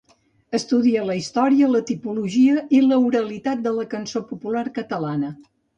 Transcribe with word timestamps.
Estudia 0.59 1.03
la 1.09 1.17
història, 1.19 1.69
la 1.75 1.83
tipologia 1.91 2.65
i 2.79 2.83
l'oralitat 2.89 3.65
de 3.69 3.79
la 3.79 3.89
cançó 3.97 4.27
popular 4.33 4.71
catalana. 4.81 5.37